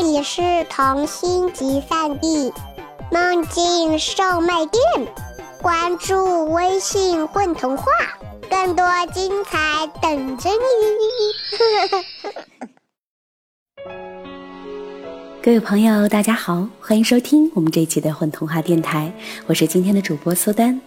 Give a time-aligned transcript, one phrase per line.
[0.00, 0.40] 这里是
[0.70, 2.52] 童心集散地，
[3.10, 4.80] 梦境售卖店。
[5.60, 7.84] 关注微信“混童话”，
[8.48, 10.62] 更多精彩等着你。
[15.42, 19.12] 各位朋友，大家好，欢迎收听我们这一期的混童话电台，
[19.48, 20.80] 我是今天的主播苏丹。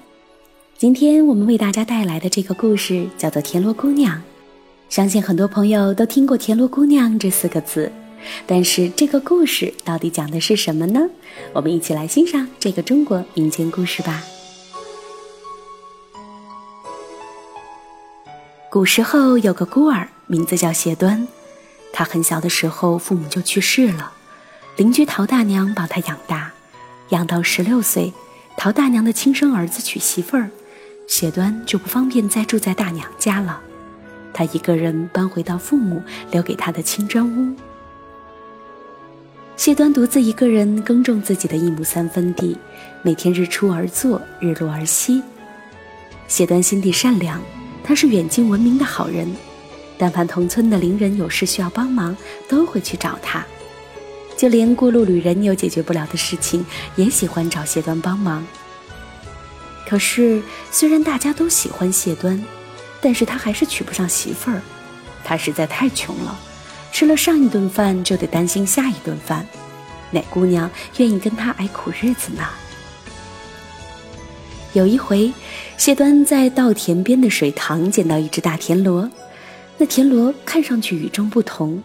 [0.78, 4.16] 今天我们为大家带来的这个故事叫做《田螺姑娘》。
[4.88, 7.92] 相信很多朋友都听过“田螺姑娘”这四个字，
[8.46, 11.10] 但是这个故事到底讲的是什么呢？
[11.54, 14.24] 我们一起来欣赏这个中国民间故事吧。
[18.70, 21.28] 古时候有个孤儿，名字叫谢端。
[21.92, 24.14] 他很小的时候，父母就去世了，
[24.78, 26.54] 邻居陶大娘把他养大，
[27.10, 28.14] 养到十六岁，
[28.56, 30.50] 陶大娘的亲生儿子娶媳妇儿，
[31.06, 33.62] 谢端就不方便再住在大娘家了。
[34.34, 36.02] 他一个人搬回到父母
[36.32, 37.54] 留给他的青砖屋。
[39.62, 42.58] 谢端独自一个人耕种自己的一亩三分地，
[43.04, 45.22] 每天日出而作，日落而息。
[46.28, 47.40] 谢端心地善良，
[47.84, 49.32] 他是远近闻名的好人，
[50.00, 52.18] 但凡同村的邻人有事需要帮忙，
[52.50, 53.46] 都会去找他。
[54.36, 56.66] 就连过路旅人有解决不了的事情，
[56.96, 58.44] 也喜欢找谢端帮忙。
[59.88, 62.44] 可是，虽然大家都喜欢谢端，
[63.00, 64.60] 但是他还是娶不上媳妇儿，
[65.24, 66.36] 他实在太穷了，
[66.92, 69.46] 吃了上一顿饭就得担心下一顿饭，
[70.12, 72.44] 哪姑娘愿意跟他挨苦日子呢？
[74.74, 75.34] 有一回，
[75.78, 79.10] 谢端在稻田边的水塘捡到一只大田螺，
[79.78, 81.82] 那田螺看上去与众不同，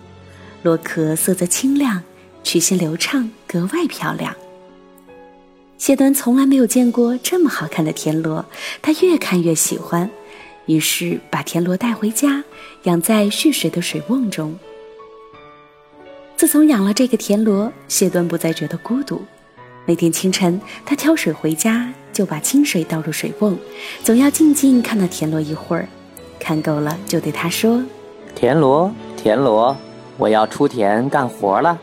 [0.63, 2.03] 螺壳色泽清亮，
[2.45, 4.35] 曲线流畅，格外漂亮。
[5.79, 8.45] 谢端从来没有见过这么好看的田螺，
[8.81, 10.11] 他越看越喜欢。
[10.67, 12.43] 于是把田螺带回家，
[12.85, 14.59] 养在蓄水的水瓮中。
[16.37, 19.23] 自从养了这个田螺，谢端不再觉得孤独。
[19.87, 23.57] 每天清晨，他挑水回家，就把清水倒入水瓮，
[24.05, 25.89] 总要静静看那田螺一会儿。
[26.39, 27.83] 看够了，就对他说
[28.37, 29.75] ：“田螺，田螺，
[30.19, 31.79] 我要出田干活了。”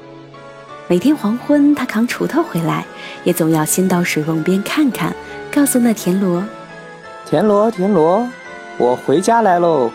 [0.87, 2.85] 每天黄昏，他扛锄头回来，
[3.23, 5.15] 也总要先到水瓮边看看，
[5.51, 6.43] 告诉那田螺
[7.25, 8.29] ：“田螺，田螺。”
[8.77, 9.89] 我回家来喽。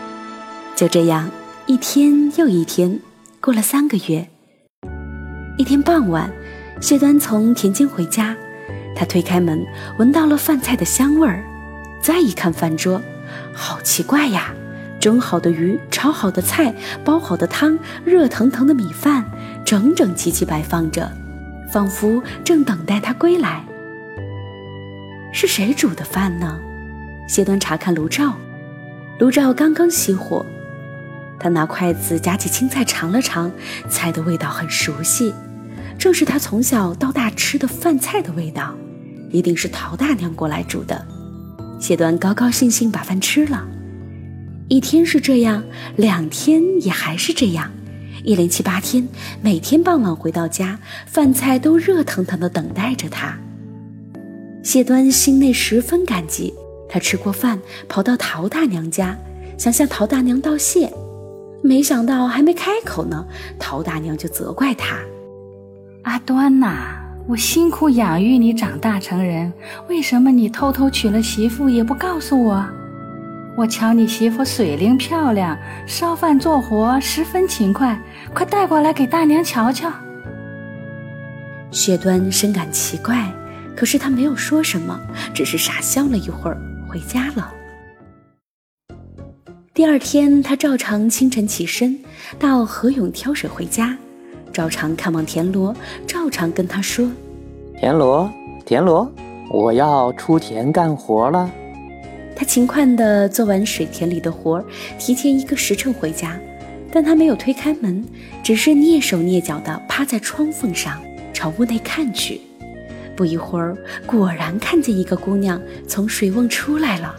[0.74, 1.30] 就这样，
[1.66, 2.98] 一天又一天，
[3.40, 4.28] 过了三个月。
[5.58, 6.30] 一天傍晚，
[6.80, 8.34] 谢端从田间回家，
[8.94, 9.66] 他推开门，
[9.98, 11.42] 闻到了饭菜的香味儿。
[12.00, 13.02] 再一看饭桌，
[13.52, 14.54] 好奇怪呀！
[15.00, 16.72] 蒸好的鱼，炒好的菜，
[17.04, 19.24] 煲好的汤，热腾腾的米饭，
[19.64, 21.10] 整整齐齐摆放着，
[21.72, 23.64] 仿佛正等待他归来。
[25.32, 26.56] 是谁煮的饭呢？
[27.26, 28.32] 谢端查看炉灶。
[29.18, 30.46] 炉灶刚刚熄火，
[31.40, 33.50] 他拿筷子夹起青菜尝了尝，
[33.90, 35.34] 菜的味道很熟悉，
[35.98, 38.74] 正是他从小到大吃的饭菜的味道，
[39.30, 41.06] 一定是陶大娘过来煮的。
[41.80, 43.66] 谢端高高兴兴把饭吃了，
[44.68, 45.62] 一天是这样，
[45.96, 47.70] 两天也还是这样，
[48.22, 49.06] 一连七八天，
[49.42, 53.36] 每天傍晚回到家，饭菜都热腾腾的等待着他。
[54.62, 56.54] 谢端心内十分感激。
[56.90, 59.14] 他吃过饭，跑到陶大娘家，
[59.58, 60.90] 想向陶大娘道谢，
[61.62, 63.26] 没想到还没开口呢，
[63.58, 64.96] 陶大娘就责怪他
[66.02, 69.52] ：“阿端呐，我辛苦养育你长大成人，
[69.88, 72.64] 为什么你偷偷娶了媳妇也不告诉我？
[73.56, 78.00] 我瞧你媳妇水灵漂亮，烧饭做活十分勤快，
[78.32, 79.92] 快带过来给大娘瞧瞧。”
[81.70, 83.30] 薛端深感奇怪，
[83.76, 84.98] 可是他没有说什么，
[85.34, 86.56] 只是傻笑了一会儿。
[86.88, 87.52] 回家了。
[89.74, 91.98] 第二天，他照常清晨起身，
[92.38, 93.94] 到河涌挑水回家，
[94.58, 95.72] 照常看望田螺，
[96.04, 97.08] 照常跟他说
[97.78, 98.28] ：“田螺，
[98.66, 99.08] 田螺，
[99.52, 101.48] 我要出田干活了。”
[102.34, 104.64] 他勤快地做完水田里的活儿，
[104.98, 106.36] 提前一个时辰回家。
[106.90, 108.04] 但他没有推开门，
[108.42, 111.00] 只是蹑手蹑脚地趴在窗缝上，
[111.32, 112.40] 朝屋内看去。
[113.14, 117.14] 不一会儿，果然看见一个姑娘从水瓮出来了。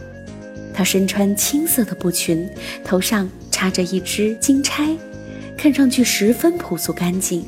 [0.74, 2.50] 她身穿青色的布裙，
[2.84, 4.90] 头上插着一只金钗，
[5.62, 7.44] 看上去十分朴素干净。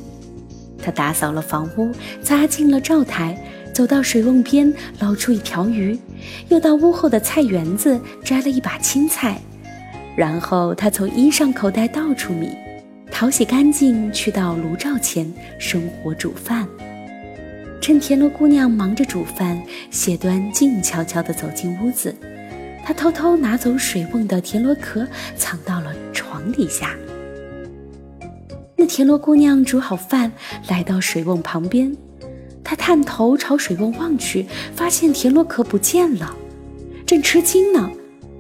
[0.78, 3.38] 她打扫了房屋，擦净了灶台，
[3.74, 5.98] 走到水瓮边捞出一条鱼，
[6.50, 9.40] 又到屋后的菜园子摘了一把青菜，
[10.14, 12.50] 然后她从衣裳口袋倒出米，
[13.10, 16.68] 淘洗干净，去到炉灶前生火煮饭。
[17.80, 19.58] 趁田螺姑娘忙着煮饭，
[19.90, 22.14] 谢端静悄悄地走进屋子。
[22.84, 26.94] 他偷偷拿走水瓮的田螺壳，藏到了床底下。
[28.82, 30.32] 那田螺姑娘煮好饭，
[30.68, 31.96] 来到水瓮旁边，
[32.64, 36.36] 她探头朝水瓮望去，发现田螺壳不见了，
[37.06, 37.92] 正吃惊呢。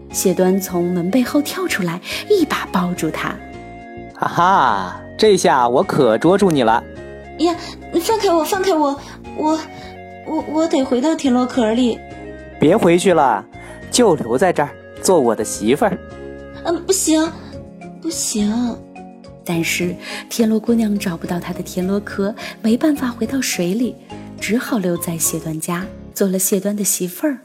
[0.09, 3.35] 谢端从门背后跳出来，一把抱住她。
[4.15, 6.83] 哈哈，这下我可捉住你了！
[7.37, 7.55] 呀，
[8.01, 8.99] 放开我，放开我，
[9.37, 9.59] 我，
[10.25, 11.99] 我，我得回到田螺壳里。
[12.59, 13.45] 别回去了，
[13.91, 14.71] 就留在这儿
[15.03, 15.95] 做我的媳妇儿。
[16.63, 17.31] 嗯，不行，
[18.01, 18.51] 不行。
[19.53, 19.93] 但是
[20.29, 23.93] 田螺姑娘找不到她的田螺壳，没办法回到水里，
[24.39, 27.37] 只好留在谢端家，做了谢端的媳妇儿。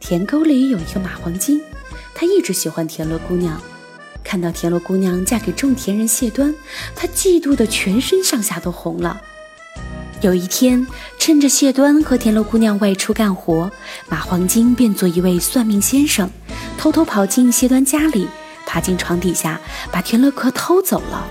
[0.00, 1.60] 田沟里有一个马黄金，
[2.16, 3.62] 他一直喜欢田螺姑娘。
[4.24, 6.52] 看到田螺姑娘嫁给种田人谢端，
[6.96, 9.20] 他嫉妒的全身上下都红了。
[10.22, 10.84] 有一天，
[11.16, 13.70] 趁着谢端和田螺姑娘外出干活，
[14.08, 16.28] 马黄金变作一位算命先生，
[16.76, 18.26] 偷偷跑进谢端家里。
[18.70, 21.26] 爬进床底下，把田螺壳偷走了。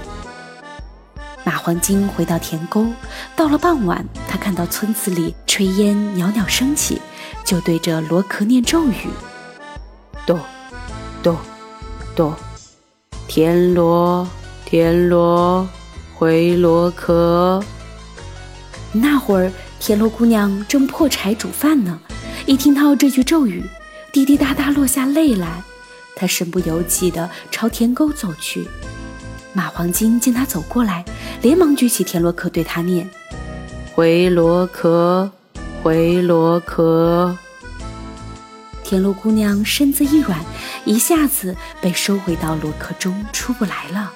[1.46, 2.88] 马黄金回到田沟，
[3.34, 7.02] 到了傍晚，他看到村子里炊烟袅袅升起，
[7.46, 9.08] 就对着螺壳念咒语
[10.28, 10.38] ：“哆，
[11.24, 11.40] 哆，
[12.14, 12.36] 哆，
[13.30, 14.28] 田螺，
[14.66, 15.66] 田螺，
[16.16, 17.64] 回螺壳。”
[18.92, 19.50] 那会儿，
[19.80, 22.02] 田螺姑娘正破柴煮饭呢，
[22.46, 23.64] 一听到这句咒语，
[24.12, 25.64] 滴滴答答落下泪来。
[26.16, 28.68] 他身不由己地朝田沟走去，
[29.54, 31.04] 马黄金见他走过来，
[31.42, 33.10] 连忙举起田螺壳对他念
[33.96, 35.32] ：“回螺壳，
[35.82, 37.38] 回螺壳。”
[38.84, 40.40] 田螺姑娘身子一软，
[40.84, 44.12] 一下子被收回到螺壳中，出不来了。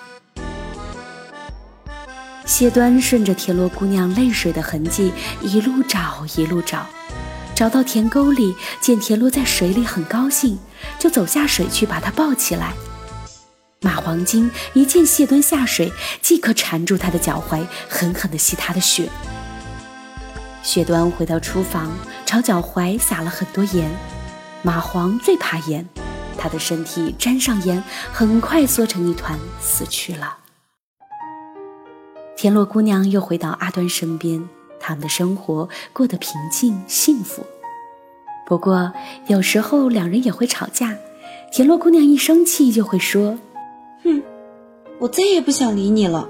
[2.46, 6.86] 谢端顺着田螺姑娘泪水的痕迹一路找，一路找。
[7.56, 10.58] 找到田沟里，见田螺在水里，很高兴，
[11.00, 12.74] 就走下水去把它抱起来。
[13.82, 15.92] 马黄金一见谢端下水，
[16.22, 19.10] 即刻缠住他的脚踝，狠狠地吸他的血。
[20.62, 21.92] 谢端回到厨房，
[22.26, 23.92] 朝脚踝撒了很多盐。
[24.62, 25.86] 马黄最怕盐，
[26.38, 27.84] 他的身体沾上盐，
[28.14, 30.38] 很快缩成一团，死去了。
[32.38, 34.48] 田螺姑娘又回到阿端身边。
[34.86, 37.46] 他们的生活过得平静幸福，
[38.46, 38.92] 不过
[39.28, 40.96] 有时候两人也会吵架。
[41.52, 43.38] 田螺姑娘一生气就会说
[44.04, 44.22] ：“哼，
[45.00, 46.28] 我再也不想理你了。”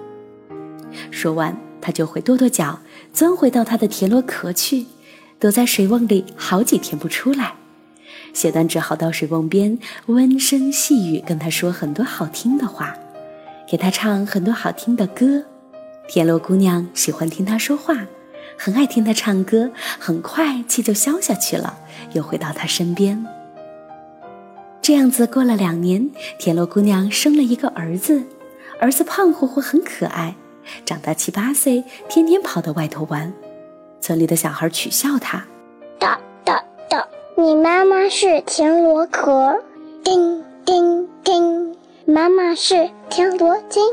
[1.12, 2.80] 说完，她就会跺跺脚，
[3.13, 4.86] 钻回到她的田螺壳去，
[5.39, 7.54] 躲在水瓮里好几天不出来。
[8.33, 12.94] 谢端只好到水瓮边温声细语跟她说很多好听的话，
[13.69, 15.44] 给她唱很多好听的歌。
[16.09, 18.06] 田螺姑娘喜欢听他说话。
[18.57, 21.77] 很爱听他唱歌，很快气就消下去了，
[22.13, 23.25] 又回到他身边。
[24.81, 28.23] 这样子过了两年，田螺姑娘生了一个儿子，
[28.79, 30.35] 儿子胖乎乎，很可爱。
[30.85, 33.33] 长大七八岁，天天跑到外头玩，
[34.00, 35.45] 村里的小孩取笑他
[35.99, 37.06] ：“哒哒哒，
[37.38, 39.61] 你妈妈是田螺壳，
[40.03, 41.75] 叮叮叮，
[42.06, 43.83] 妈妈是田螺精。”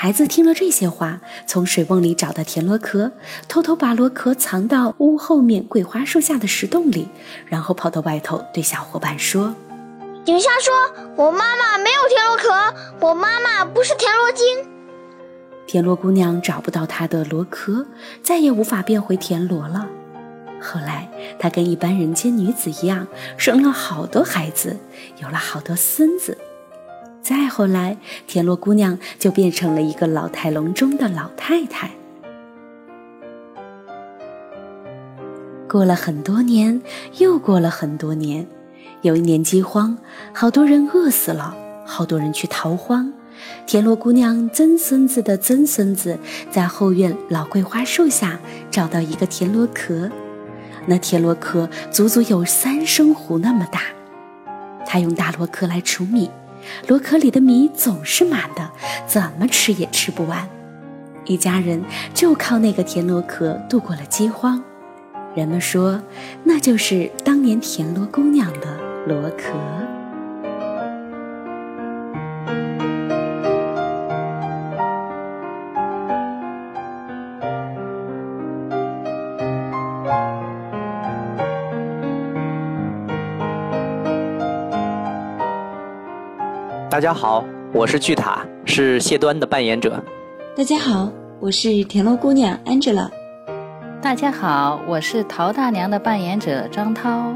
[0.00, 3.10] 孩子听了这些话，从水瓮里找到田螺壳，
[3.48, 7.08] 偷偷把螺壳藏到屋后面桂花树下的石洞里，
[7.46, 9.52] 然后跑到外头对小伙伴说
[10.24, 10.72] ：“警瞎说，
[11.16, 14.46] 我妈妈没有田螺壳，我妈妈不是田螺精。”
[15.66, 17.84] 田螺姑娘找不到她的螺壳，
[18.22, 19.88] 再也无法变回田螺了。
[20.60, 24.76] 后来，她跟一般人间女子一样，生了好多孩子，
[25.20, 26.38] 有了好多孙子。
[27.28, 31.90] 再后来，田螺姑娘就变成了一个老态龙钟的老太太。
[35.68, 36.80] 过了很多年，
[37.18, 38.46] 又过了很多年，
[39.02, 39.98] 有一年饥荒，
[40.32, 41.54] 好多人饿死了，
[41.84, 43.12] 好多人去逃荒。
[43.66, 46.18] 田螺姑娘曾孙子的曾孙子
[46.50, 50.10] 在后院老桂花树下找到一个田螺壳，
[50.86, 53.82] 那田螺壳足足有三升壶那么大，
[54.86, 56.30] 他用大螺壳来储米。
[56.86, 58.70] 螺壳里的米总是满的，
[59.06, 60.48] 怎么吃也吃不完。
[61.24, 61.84] 一家人
[62.14, 64.62] 就靠那个田螺壳度过了饥荒。
[65.34, 66.00] 人们说，
[66.44, 69.52] 那就是当年田螺姑娘的螺壳。
[86.98, 90.02] 大家好，我是巨塔，是谢端的扮演者。
[90.56, 93.08] 大家好，我是田螺姑娘 Angela。
[94.02, 97.32] 大家好，我是陶大娘的扮演者张涛。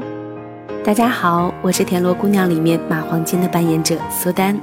[0.83, 4.59] 大家好，我是田螺姑娘里面马黄金的扮演者苏丹。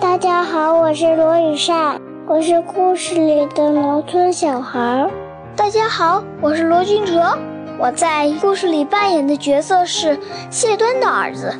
[0.00, 5.08] 大家好，我是罗雨善，我是故事里的农村小孩。
[5.54, 7.38] 大家好，我是罗君哲，
[7.78, 10.18] 我在故事里扮演的角色是
[10.50, 11.54] 谢端的儿子。